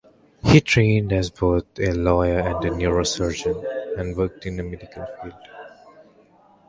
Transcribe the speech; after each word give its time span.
He 0.43 0.61
trained 0.61 1.13
as 1.13 1.29
both 1.29 1.65
a 1.77 1.91
lawyer 1.91 2.39
and 2.39 2.57
neurosurgeon, 2.61 3.99
and 3.99 4.17
worked 4.17 4.47
in 4.47 4.57
the 4.57 4.63
medical 4.63 5.05
field. 5.21 5.35